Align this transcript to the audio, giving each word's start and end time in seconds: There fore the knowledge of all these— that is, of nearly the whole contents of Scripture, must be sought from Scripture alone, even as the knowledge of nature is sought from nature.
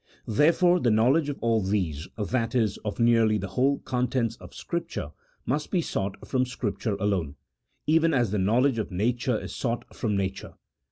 There 0.25 0.51
fore 0.51 0.79
the 0.79 0.89
knowledge 0.89 1.29
of 1.29 1.37
all 1.41 1.61
these— 1.61 2.07
that 2.31 2.55
is, 2.55 2.77
of 2.79 2.99
nearly 2.99 3.37
the 3.37 3.49
whole 3.49 3.77
contents 3.81 4.35
of 4.37 4.51
Scripture, 4.55 5.11
must 5.45 5.69
be 5.69 5.79
sought 5.83 6.27
from 6.27 6.43
Scripture 6.43 6.95
alone, 6.95 7.35
even 7.85 8.11
as 8.11 8.31
the 8.31 8.39
knowledge 8.39 8.79
of 8.79 8.89
nature 8.89 9.39
is 9.39 9.53
sought 9.53 9.95
from 9.95 10.17
nature. 10.17 10.55